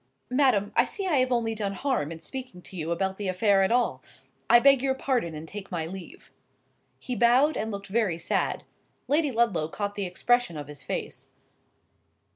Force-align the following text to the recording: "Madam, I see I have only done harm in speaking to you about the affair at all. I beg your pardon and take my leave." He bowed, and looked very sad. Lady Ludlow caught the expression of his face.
"Madam, 0.31 0.71
I 0.75 0.83
see 0.83 1.05
I 1.05 1.17
have 1.17 1.31
only 1.31 1.53
done 1.53 1.73
harm 1.73 2.11
in 2.11 2.19
speaking 2.21 2.63
to 2.63 2.75
you 2.75 2.89
about 2.89 3.17
the 3.19 3.27
affair 3.27 3.61
at 3.61 3.71
all. 3.71 4.01
I 4.49 4.59
beg 4.59 4.81
your 4.81 4.95
pardon 4.95 5.35
and 5.35 5.47
take 5.47 5.69
my 5.71 5.85
leave." 5.85 6.31
He 6.97 7.15
bowed, 7.15 7.55
and 7.55 7.69
looked 7.69 7.85
very 7.85 8.17
sad. 8.17 8.63
Lady 9.07 9.29
Ludlow 9.31 9.67
caught 9.67 9.93
the 9.93 10.05
expression 10.07 10.57
of 10.57 10.69
his 10.69 10.81
face. 10.81 11.27